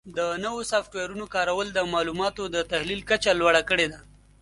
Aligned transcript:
د 0.17 0.19
نوو 0.43 0.61
سافټویرونو 0.71 1.25
کارول 1.35 1.67
د 1.73 1.79
معلوماتو 1.93 2.43
د 2.55 2.57
تحلیل 2.71 3.01
کچه 3.09 3.31
لوړه 3.39 3.61
کړې 3.69 3.87
ده. 3.91 3.99